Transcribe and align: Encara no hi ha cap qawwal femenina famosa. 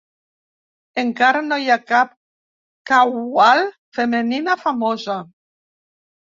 Encara 1.01 1.43
no 1.49 1.59
hi 1.65 1.69
ha 1.73 1.77
cap 1.91 2.17
qawwal 2.93 3.63
femenina 4.01 4.59
famosa. 4.67 5.23